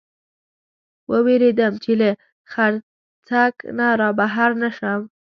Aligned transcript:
و 1.09 1.11
وېرېدم، 1.25 1.73
چې 1.83 1.91
له 1.99 2.09
څرخک 3.27 3.55
نه 3.77 3.87
را 3.99 4.09
بهر 4.19 4.49
نه 4.61 4.69
شم. 4.77 5.01